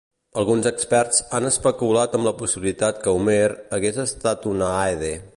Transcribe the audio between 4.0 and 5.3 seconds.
estat un aede.